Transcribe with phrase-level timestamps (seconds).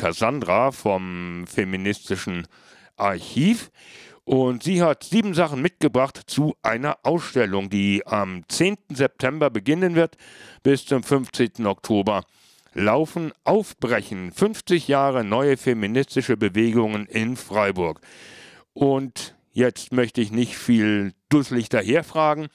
[0.00, 2.48] Cassandra vom feministischen
[2.96, 3.70] Archiv.
[4.24, 8.78] Und sie hat sieben Sachen mitgebracht zu einer Ausstellung, die am 10.
[8.94, 10.16] September beginnen wird
[10.62, 11.66] bis zum 15.
[11.66, 12.24] Oktober.
[12.72, 18.00] Laufen, aufbrechen, 50 Jahre neue feministische Bewegungen in Freiburg.
[18.72, 22.48] Und jetzt möchte ich nicht viel dusselig daherfragen,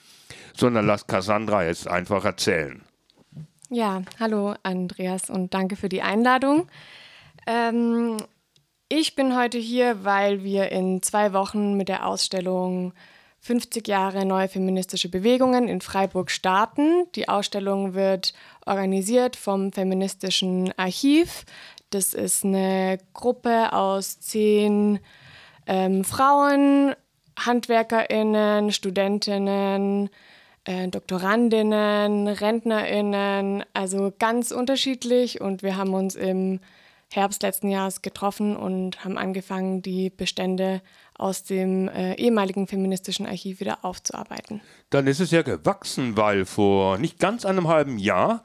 [0.57, 2.81] sondern lass Cassandra jetzt einfach erzählen.
[3.69, 6.67] Ja, hallo Andreas und danke für die Einladung.
[7.47, 8.17] Ähm,
[8.87, 12.93] ich bin heute hier, weil wir in zwei Wochen mit der Ausstellung
[13.45, 17.05] 50 Jahre neue feministische Bewegungen in Freiburg starten.
[17.13, 18.33] Die Ausstellung wird
[18.65, 21.45] organisiert vom Feministischen Archiv.
[21.91, 24.99] Das ist eine Gruppe aus zehn
[25.67, 26.95] ähm, Frauen,
[27.37, 30.09] HandwerkerInnen, Studentinnen,
[30.63, 35.41] äh, Doktorandinnen, RentnerInnen, also ganz unterschiedlich.
[35.41, 36.59] Und wir haben uns im
[37.11, 40.81] Herbst letzten Jahres getroffen und haben angefangen, die Bestände
[41.17, 44.61] aus dem äh, ehemaligen feministischen Archiv wieder aufzuarbeiten.
[44.89, 48.43] Dann ist es ja gewachsen, weil vor nicht ganz einem halben Jahr,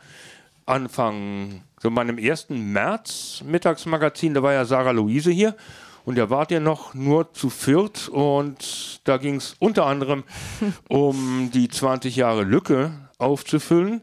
[0.67, 5.57] Anfang, so meinem ersten März Mittagsmagazin, da war ja Sarah Luise hier
[6.05, 10.25] und da wart ihr noch nur zu viert und da ging es unter anderem
[10.89, 14.03] um die 20 Jahre Lücke aufzufüllen.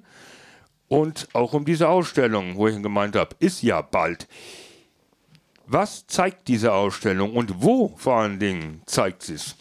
[0.87, 4.27] Und auch um diese Ausstellung, wo ich gemeint habe, ist ja bald.
[5.65, 9.55] Was zeigt diese Ausstellung und wo vor allen Dingen zeigt sie es?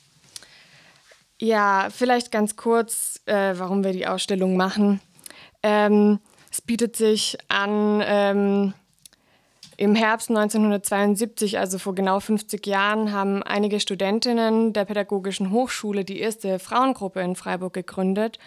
[1.38, 5.00] Ja, vielleicht ganz kurz, äh, warum wir die Ausstellung machen.
[5.62, 8.72] Ähm, es bietet sich an, ähm,
[9.77, 16.20] im Herbst 1972, also vor genau 50 Jahren, haben einige Studentinnen der Pädagogischen Hochschule die
[16.20, 18.38] erste Frauengruppe in Freiburg gegründet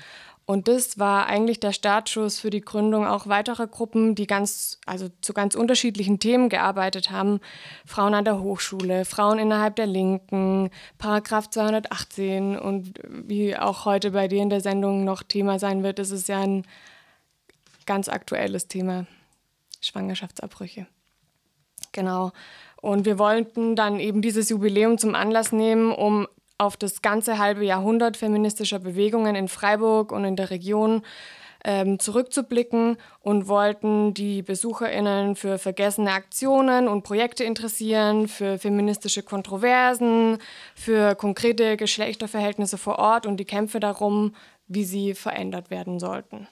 [0.49, 5.07] und das war eigentlich der Startschuss für die Gründung auch weiterer Gruppen, die ganz, also
[5.21, 7.39] zu ganz unterschiedlichen Themen gearbeitet haben.
[7.85, 14.27] Frauen an der Hochschule, Frauen innerhalb der Linken, Paragraph 218 und wie auch heute bei
[14.27, 16.65] dir in der Sendung noch Thema sein wird, ist es ja ein
[17.85, 19.05] ganz aktuelles Thema.
[19.81, 20.87] Schwangerschaftsabbrüche.
[21.91, 22.31] Genau.
[22.81, 26.27] Und wir wollten dann eben dieses Jubiläum zum Anlass nehmen, um
[26.59, 31.01] auf das ganze halbe Jahrhundert feministischer Bewegungen in Freiburg und in der Region
[31.63, 40.37] ähm, zurückzublicken und wollten die BesucherInnen für vergessene Aktionen und Projekte interessieren, für feministische Kontroversen,
[40.75, 44.35] für konkrete Geschlechterverhältnisse vor Ort und die Kämpfe darum,
[44.67, 46.47] wie sie verändert werden sollten.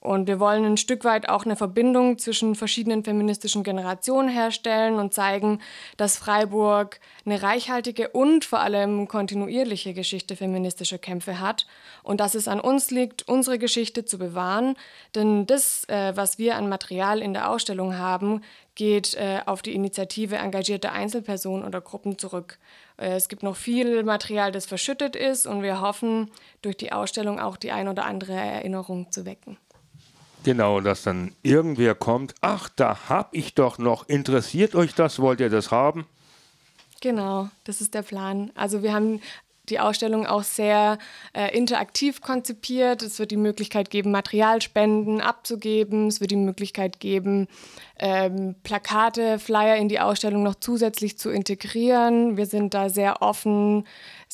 [0.00, 5.12] Und wir wollen ein Stück weit auch eine Verbindung zwischen verschiedenen feministischen Generationen herstellen und
[5.12, 5.60] zeigen,
[5.98, 11.66] dass Freiburg eine reichhaltige und vor allem kontinuierliche Geschichte feministischer Kämpfe hat
[12.02, 14.74] und dass es an uns liegt, unsere Geschichte zu bewahren.
[15.14, 18.40] Denn das, äh, was wir an Material in der Ausstellung haben,
[18.76, 22.58] geht äh, auf die Initiative engagierter Einzelpersonen oder Gruppen zurück.
[22.96, 26.30] Äh, es gibt noch viel Material, das verschüttet ist und wir hoffen,
[26.62, 29.58] durch die Ausstellung auch die ein oder andere Erinnerung zu wecken.
[30.42, 35.40] Genau, dass dann irgendwer kommt, ach, da hab ich doch noch, interessiert euch das, wollt
[35.40, 36.06] ihr das haben?
[37.02, 38.50] Genau, das ist der Plan.
[38.54, 39.20] Also wir haben
[39.70, 40.98] die Ausstellung auch sehr
[41.32, 43.02] äh, interaktiv konzipiert.
[43.02, 46.08] Es wird die Möglichkeit geben, Materialspenden abzugeben.
[46.08, 47.48] Es wird die Möglichkeit geben,
[47.98, 52.36] ähm, Plakate, Flyer in die Ausstellung noch zusätzlich zu integrieren.
[52.36, 53.84] Wir sind da sehr offen.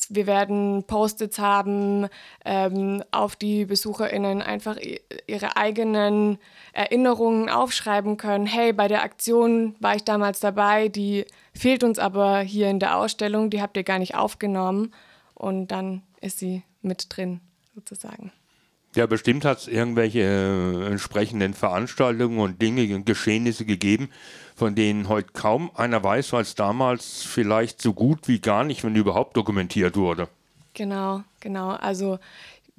[0.09, 2.07] Wir werden Post-its haben,
[2.45, 4.77] ähm, auf die BesucherInnen einfach
[5.25, 6.37] ihre eigenen
[6.71, 8.45] Erinnerungen aufschreiben können.
[8.45, 12.95] Hey, bei der Aktion war ich damals dabei, die fehlt uns aber hier in der
[12.97, 14.93] Ausstellung, die habt ihr gar nicht aufgenommen.
[15.37, 17.41] Und dann ist sie mit drin,
[17.75, 18.31] sozusagen.
[18.95, 24.09] Ja, bestimmt hat es irgendwelche äh, entsprechenden Veranstaltungen und Dinge und Geschehnisse gegeben,
[24.55, 28.83] von denen heute kaum einer weiß, weil es damals vielleicht so gut wie gar nicht,
[28.83, 30.27] wenn überhaupt dokumentiert wurde.
[30.73, 31.69] Genau, genau.
[31.69, 32.17] Also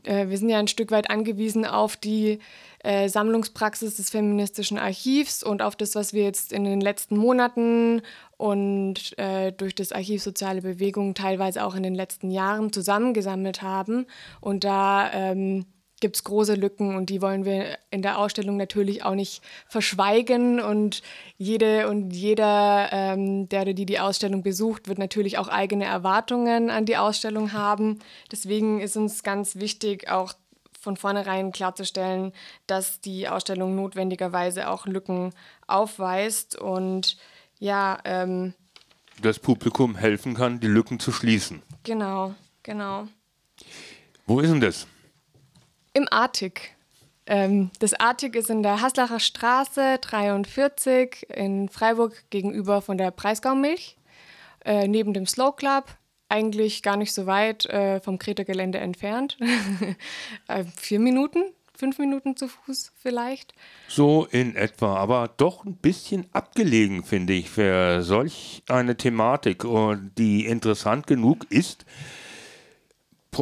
[0.05, 2.39] äh, wir sind ja ein Stück weit angewiesen auf die
[2.85, 8.03] äh, Sammlungspraxis des feministischen Archivs und auf das, was wir jetzt in den letzten Monaten
[8.37, 14.07] und äh, durch das Archiv Soziale Bewegungen teilweise auch in den letzten Jahren zusammengesammelt haben.
[14.41, 15.67] Und da ähm,
[16.01, 20.61] gibt es große Lücken und die wollen wir in der Ausstellung natürlich auch nicht verschweigen.
[20.61, 21.03] Und
[21.37, 26.71] jede und jeder, ähm, der oder die die Ausstellung besucht, wird natürlich auch eigene Erwartungen
[26.71, 27.99] an die Ausstellung haben.
[28.31, 30.35] Deswegen ist uns ganz wichtig, auch
[30.81, 32.33] von vornherein klarzustellen,
[32.67, 35.33] dass die Ausstellung notwendigerweise auch Lücken
[35.67, 37.17] aufweist und
[37.59, 37.99] ja.
[38.05, 38.55] Ähm,
[39.21, 41.63] das Publikum helfen kann, die Lücken zu schließen.
[41.83, 43.09] Genau, genau.
[44.27, 44.87] Wo ist denn das?
[45.93, 46.77] Im Artik.
[47.29, 53.97] Ähm, das Artig ist in der Haslacher Straße 43 in Freiburg gegenüber von der Breisgau-Milch,
[54.65, 55.85] äh, neben dem Slow Club.
[56.31, 59.37] Eigentlich gar nicht so weit äh, vom Kreta-Gelände entfernt.
[60.49, 61.43] äh, vier Minuten,
[61.75, 63.53] fünf Minuten zu Fuß vielleicht.
[63.89, 69.65] So in etwa, aber doch ein bisschen abgelegen, finde ich, für solch eine Thematik,
[70.17, 71.85] die interessant genug ist,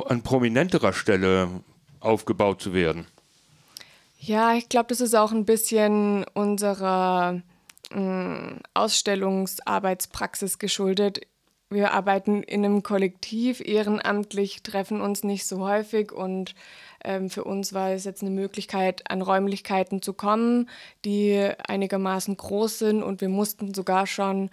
[0.09, 1.63] an prominenterer Stelle
[2.01, 3.07] aufgebaut zu werden.
[4.19, 7.43] Ja, ich glaube, das ist auch ein bisschen unserer
[7.91, 11.21] äh, Ausstellungsarbeitspraxis geschuldet.
[11.69, 16.55] Wir arbeiten in einem Kollektiv, ehrenamtlich, treffen uns nicht so häufig und
[17.05, 20.69] ähm, für uns war es jetzt eine Möglichkeit, an Räumlichkeiten zu kommen,
[21.05, 24.51] die einigermaßen groß sind und wir mussten sogar schon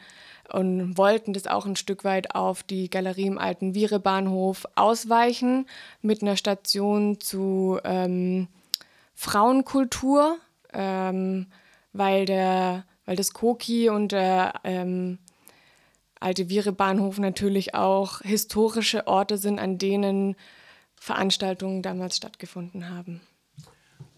[0.54, 5.66] und wollten das auch ein Stück weit auf die Galerie im alten Virebahnhof ausweichen
[6.02, 8.48] mit einer Station zu ähm,
[9.16, 10.38] Frauenkultur,
[10.72, 11.48] ähm,
[11.92, 15.18] weil, der, weil das Koki und der ähm,
[16.20, 20.36] alte Virebahnhof natürlich auch historische Orte sind, an denen
[20.96, 23.22] Veranstaltungen damals stattgefunden haben.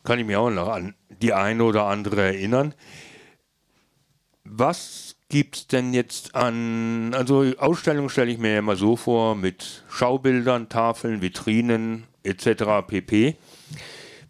[0.04, 2.76] Kann ich mich auch noch an die eine oder andere erinnern.
[4.44, 9.84] Was gibt es denn jetzt an, also Ausstellungen stelle ich mir immer so vor, mit
[9.90, 12.86] Schaubildern, Tafeln, Vitrinen etc.
[12.88, 13.36] pp.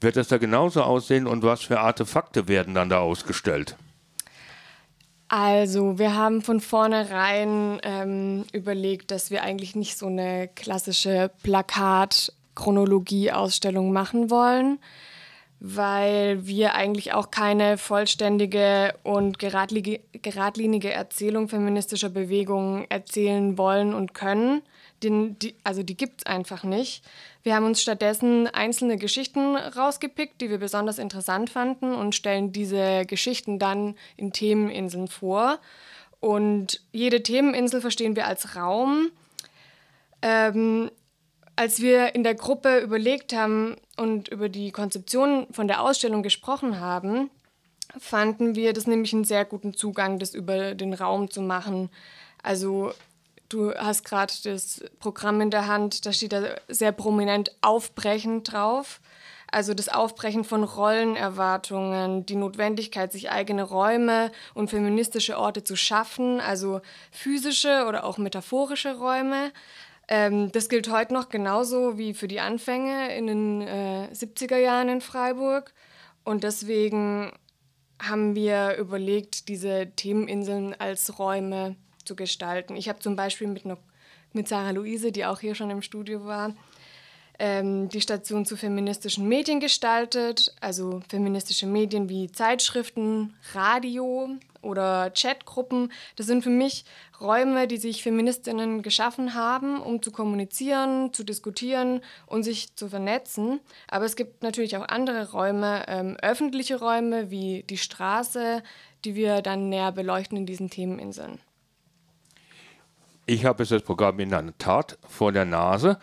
[0.01, 3.75] Wird das da genauso aussehen und was für Artefakte werden dann da ausgestellt?
[5.27, 12.31] Also, wir haben von vornherein ähm, überlegt, dass wir eigentlich nicht so eine klassische Plakat-
[12.55, 14.79] Chronologie-Ausstellung machen wollen,
[15.67, 24.61] weil wir eigentlich auch keine vollständige und geradlinige Erzählung feministischer Bewegungen erzählen wollen und können.
[25.01, 27.03] Den, die, also die gibt es einfach nicht.
[27.41, 33.03] Wir haben uns stattdessen einzelne Geschichten rausgepickt, die wir besonders interessant fanden und stellen diese
[33.07, 35.57] Geschichten dann in Themeninseln vor.
[36.19, 39.09] Und jede Themeninsel verstehen wir als Raum,
[40.21, 40.91] ähm,
[41.55, 46.79] als wir in der Gruppe überlegt haben und über die Konzeption von der Ausstellung gesprochen
[46.79, 47.29] haben,
[47.97, 51.89] fanden wir das nämlich einen sehr guten Zugang, das über den Raum zu machen.
[52.43, 52.91] Also
[53.49, 59.01] du hast gerade das Programm in der Hand, da steht da sehr prominent Aufbrechen drauf.
[59.51, 66.41] Also das Aufbrechen von Rollenerwartungen, die Notwendigkeit, sich eigene Räume und feministische Orte zu schaffen,
[66.41, 66.81] also
[67.11, 69.51] physische oder auch metaphorische Räume.
[70.07, 74.89] Ähm, das gilt heute noch genauso wie für die Anfänge in den äh, 70er Jahren
[74.89, 75.73] in Freiburg.
[76.23, 77.31] Und deswegen
[77.99, 82.75] haben wir überlegt, diese Themeninseln als Räume zu gestalten.
[82.75, 83.79] Ich habe zum Beispiel mit, noch,
[84.33, 86.53] mit Sarah Luise, die auch hier schon im Studio war,
[87.39, 94.29] ähm, die Station zu feministischen Medien gestaltet, also feministische Medien wie Zeitschriften, Radio
[94.65, 95.91] oder Chatgruppen.
[96.15, 96.83] Das sind für mich
[97.21, 103.59] Räume, die sich Feministinnen geschaffen haben, um zu kommunizieren, zu diskutieren und sich zu vernetzen.
[103.87, 108.63] Aber es gibt natürlich auch andere Räume, ähm, öffentliche Räume wie die Straße,
[109.05, 111.39] die wir dann näher beleuchten in diesen Themeninseln.
[113.27, 115.97] Ich habe jetzt das Programm in der Tat vor der Nase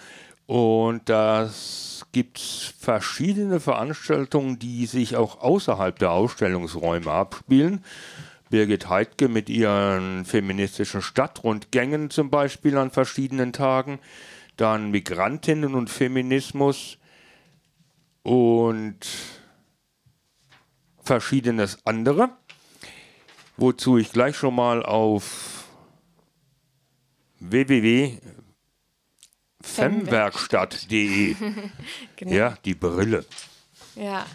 [0.47, 7.85] und das gibt verschiedene Veranstaltungen, die sich auch außerhalb der Ausstellungsräume abspielen.
[8.53, 13.99] Birgit Heidke mit ihren feministischen Stadtrundgängen zum Beispiel an verschiedenen Tagen.
[14.59, 16.99] Dann Migrantinnen und Feminismus
[18.23, 18.99] und
[21.03, 22.29] verschiedenes andere.
[23.57, 25.65] Wozu ich gleich schon mal auf
[27.41, 28.19] www
[29.63, 31.37] Femwerkstatt.de.
[32.17, 32.33] genau.
[32.33, 33.25] Ja, die Brille.
[33.95, 34.27] Ja.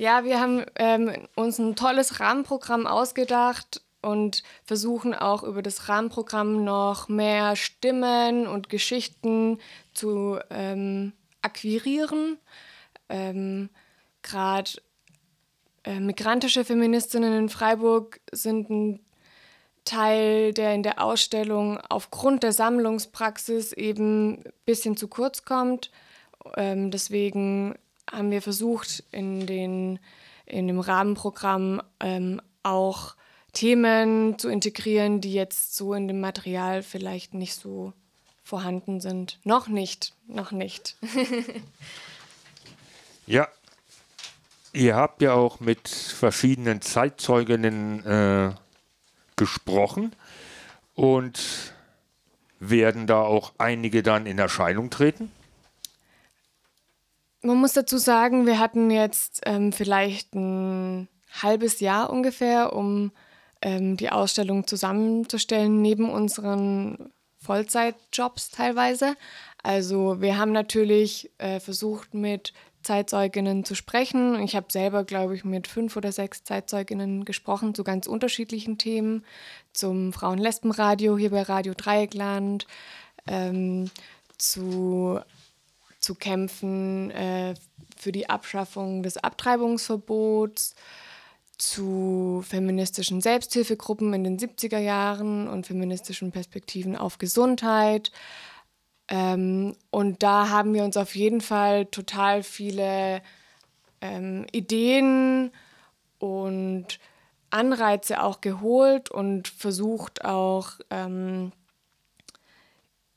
[0.00, 6.64] Ja, wir haben ähm, uns ein tolles Rahmenprogramm ausgedacht und versuchen auch über das Rahmenprogramm
[6.64, 9.58] noch mehr Stimmen und Geschichten
[9.92, 12.38] zu ähm, akquirieren.
[13.10, 13.68] Ähm,
[14.22, 14.70] Gerade
[15.84, 19.00] äh, migrantische Feministinnen in Freiburg sind ein
[19.84, 25.90] Teil, der in der Ausstellung aufgrund der Sammlungspraxis eben ein bisschen zu kurz kommt.
[26.56, 27.74] Ähm, deswegen
[28.12, 29.98] haben wir versucht, in, den,
[30.46, 33.14] in dem Rahmenprogramm ähm, auch
[33.52, 37.92] Themen zu integrieren, die jetzt so in dem Material vielleicht nicht so
[38.42, 39.38] vorhanden sind.
[39.44, 40.96] Noch nicht, noch nicht.
[43.26, 43.48] ja,
[44.72, 48.52] ihr habt ja auch mit verschiedenen Zeitzeuginnen äh,
[49.36, 50.14] gesprochen
[50.94, 51.72] und
[52.60, 55.32] werden da auch einige dann in Erscheinung treten?
[57.42, 61.08] Man muss dazu sagen, wir hatten jetzt ähm, vielleicht ein
[61.42, 63.12] halbes Jahr ungefähr, um
[63.62, 69.16] ähm, die Ausstellung zusammenzustellen, neben unseren Vollzeitjobs teilweise.
[69.62, 74.40] Also wir haben natürlich äh, versucht, mit Zeitzeuginnen zu sprechen.
[74.42, 79.24] Ich habe selber, glaube ich, mit fünf oder sechs Zeitzeuginnen gesprochen zu ganz unterschiedlichen Themen.
[79.72, 82.66] Zum Frauen-Lesben-Radio hier bei Radio Dreieckland,
[83.26, 83.90] ähm,
[84.38, 85.20] zu,
[86.00, 87.54] zu kämpfen äh,
[87.96, 90.74] für die Abschaffung des Abtreibungsverbots,
[91.60, 98.10] zu feministischen Selbsthilfegruppen in den 70er Jahren und feministischen Perspektiven auf Gesundheit.
[99.08, 103.20] Ähm, und da haben wir uns auf jeden Fall total viele
[104.00, 105.52] ähm, Ideen
[106.18, 106.98] und
[107.50, 111.52] Anreize auch geholt und versucht auch ähm,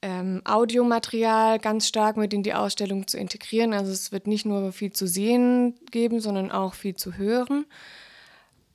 [0.03, 3.73] ähm, Audiomaterial ganz stark mit in die Ausstellung zu integrieren.
[3.73, 7.65] Also es wird nicht nur viel zu sehen geben, sondern auch viel zu hören.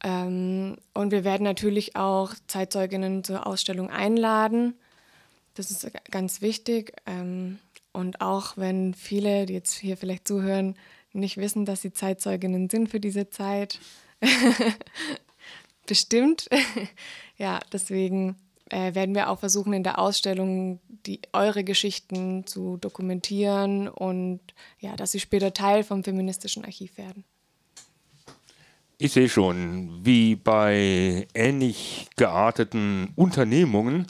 [0.03, 4.73] Ähm, und wir werden natürlich auch Zeitzeuginnen zur Ausstellung einladen.
[5.55, 6.95] Das ist ganz wichtig.
[7.05, 7.59] Ähm,
[7.93, 10.77] und auch wenn viele, die jetzt hier vielleicht zuhören,
[11.13, 13.81] nicht wissen, dass sie Zeitzeuginnen sind für diese Zeit,
[15.87, 16.49] bestimmt.
[17.37, 18.37] ja, deswegen
[18.71, 24.41] äh, werden wir auch versuchen, in der Ausstellung die, eure Geschichten zu dokumentieren und
[24.81, 27.25] ja, dass sie später Teil vom feministischen Archiv werden.
[28.99, 34.07] Ich sehe schon, wie bei ähnlich gearteten Unternehmungen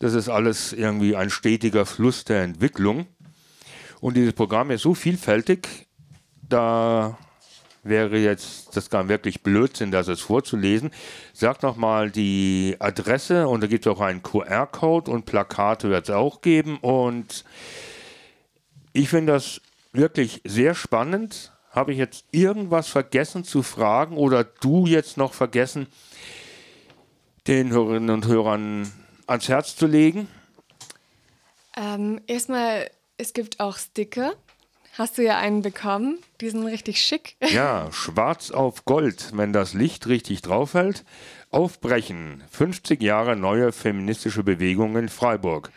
[0.00, 3.06] das ist alles irgendwie ein stetiger Fluss der Entwicklung.
[4.00, 5.88] Und dieses Programm ist so vielfältig,
[6.42, 7.18] da
[7.82, 10.90] wäre jetzt das gar wirklich Blödsinn, das es vorzulesen.
[11.32, 16.14] Sag nochmal die Adresse und da gibt es auch einen QR-Code und Plakate wird es
[16.14, 16.78] auch geben.
[16.78, 17.44] Und
[18.92, 19.60] ich finde das
[19.92, 21.52] wirklich sehr spannend.
[21.70, 25.86] Habe ich jetzt irgendwas vergessen zu fragen oder du jetzt noch vergessen,
[27.46, 28.92] den Hörerinnen und Hörern
[29.26, 30.28] ans Herz zu legen?
[31.76, 34.34] Ähm, erstmal, es gibt auch Sticker.
[35.00, 36.18] Hast du ja einen bekommen?
[36.42, 37.36] Die sind richtig schick.
[37.54, 41.06] Ja, schwarz auf Gold, wenn das Licht richtig drauf hält.
[41.50, 42.42] Aufbrechen.
[42.50, 45.72] 50 Jahre neue feministische Bewegung in Freiburg.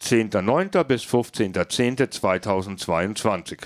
[0.00, 0.82] 10.09.
[0.84, 3.58] bis 15.10.2022.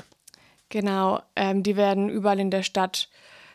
[0.69, 3.09] Genau, ähm, die werden überall in der Stadt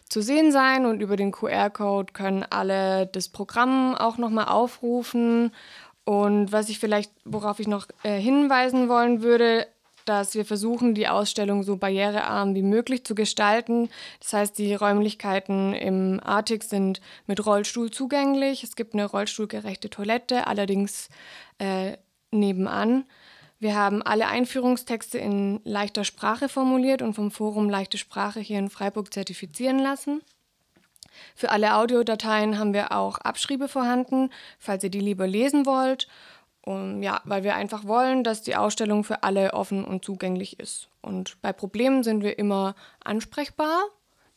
[0.07, 5.51] zu sehen sein und über den QR-Code können alle das Programm auch nochmal aufrufen.
[6.05, 9.67] Und was ich vielleicht, worauf ich noch äh, hinweisen wollen würde,
[10.05, 13.89] dass wir versuchen, die Ausstellung so barrierearm wie möglich zu gestalten.
[14.19, 18.63] Das heißt, die Räumlichkeiten im Artik sind mit Rollstuhl zugänglich.
[18.63, 21.09] Es gibt eine rollstuhlgerechte Toilette, allerdings
[21.59, 21.97] äh,
[22.31, 23.05] nebenan.
[23.59, 28.71] Wir haben alle Einführungstexte in leichter Sprache formuliert und vom Forum Leichte Sprache hier in
[28.71, 30.21] Freiburg zertifizieren lassen.
[31.35, 36.07] Für alle Audiodateien haben wir auch Abschriebe vorhanden, falls ihr die lieber lesen wollt.
[36.63, 40.89] Und ja, weil wir einfach wollen, dass die Ausstellung für alle offen und zugänglich ist.
[41.01, 43.81] Und bei Problemen sind wir immer ansprechbar.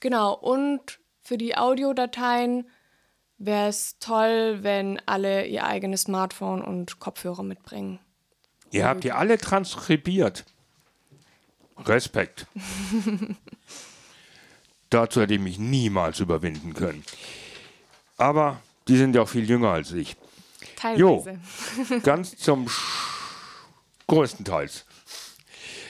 [0.00, 2.66] Genau, und für die Audiodateien
[3.38, 7.98] wäre es toll, wenn alle ihr eigenes Smartphone und Kopfhörer mitbringen.
[8.70, 10.44] Ihr habt die alle transkribiert.
[11.78, 12.46] Respekt.
[14.90, 17.04] Dazu hätte ich mich niemals überwinden können.
[18.16, 20.16] Aber die sind ja auch viel jünger als ich.
[20.76, 21.40] Teilweise.
[21.90, 22.80] Jo, ganz zum Sch
[24.06, 24.86] größtenteils.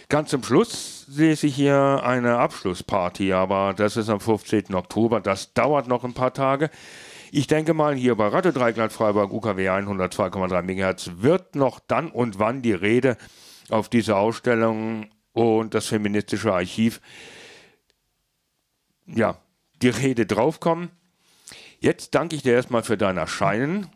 [0.09, 4.75] Ganz zum Schluss lese ich hier eine Abschlussparty, aber das ist am 15.
[4.75, 5.21] Oktober.
[5.21, 6.71] Das dauert noch ein paar Tage.
[7.33, 12.39] Ich denke mal, hier bei Radio Dreigland Freiburg UKW 102,3 MHz wird noch dann und
[12.39, 13.17] wann die Rede
[13.71, 17.01] auf diese Ausstellung und das feministische Archiv,
[19.07, 19.37] ja,
[19.83, 20.91] die Rede draufkommen.
[21.81, 23.89] Jetzt danke ich dir erstmal für dein Erscheinen.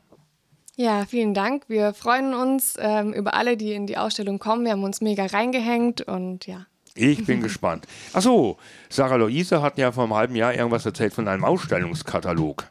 [0.80, 1.64] Ja, vielen Dank.
[1.66, 4.64] Wir freuen uns ähm, über alle, die in die Ausstellung kommen.
[4.64, 6.66] Wir haben uns mega reingehängt und ja.
[6.94, 7.88] Ich bin gespannt.
[8.12, 8.58] Achso,
[8.88, 12.68] Sarah Luise hat ja vor einem halben Jahr irgendwas erzählt von einem Ausstellungskatalog.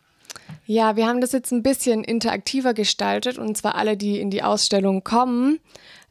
[0.66, 4.42] Ja, wir haben das jetzt ein bisschen interaktiver gestaltet und zwar alle, die in die
[4.42, 5.60] Ausstellung kommen,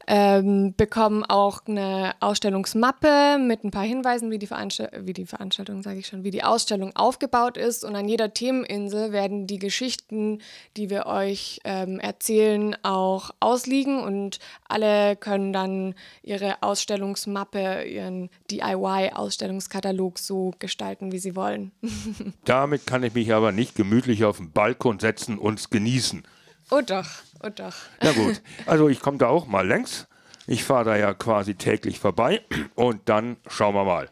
[0.07, 5.83] ähm, bekommen auch eine Ausstellungsmappe mit ein paar Hinweisen, wie die, Veranstalt wie die Veranstaltung,
[5.83, 7.83] sage ich schon, wie die Ausstellung aufgebaut ist.
[7.83, 10.39] Und an jeder Themeninsel werden die Geschichten,
[10.77, 13.99] die wir euch ähm, erzählen, auch ausliegen.
[13.99, 21.73] Und alle können dann ihre Ausstellungsmappe, ihren DIY-Ausstellungskatalog so gestalten, wie sie wollen.
[22.45, 26.23] Damit kann ich mich aber nicht gemütlich auf den Balkon setzen und genießen.
[26.69, 27.07] Oh doch,
[27.43, 27.75] oh doch.
[28.01, 30.07] Na gut, also ich komme da auch mal längs
[30.47, 32.41] Ich fahre da ja quasi täglich vorbei
[32.75, 34.09] und dann schauen wir mal.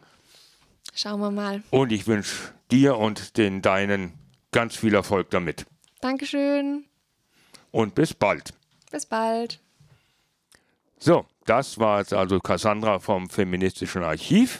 [0.94, 1.62] Schauen wir mal.
[1.70, 4.14] Und ich wünsche dir und den Deinen
[4.52, 5.66] ganz viel Erfolg damit.
[6.00, 6.86] Dankeschön.
[7.70, 8.54] Und bis bald.
[8.90, 9.60] Bis bald.
[10.98, 14.54] So, das war jetzt also Cassandra vom Feministischen Archiv.